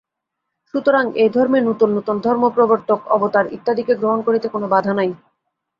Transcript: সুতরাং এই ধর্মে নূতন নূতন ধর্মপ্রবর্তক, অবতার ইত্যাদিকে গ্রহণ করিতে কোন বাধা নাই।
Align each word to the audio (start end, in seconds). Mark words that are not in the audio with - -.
সুতরাং 0.73 1.05
এই 1.15 1.29
ধর্মে 1.29 1.59
নূতন 1.61 1.89
নূতন 1.95 2.17
ধর্মপ্রবর্তক, 2.23 2.99
অবতার 3.07 3.45
ইত্যাদিকে 3.53 3.93
গ্রহণ 3.95 4.19
করিতে 4.27 4.47
কোন 4.47 4.63
বাধা 4.67 4.93
নাই। 4.93 5.09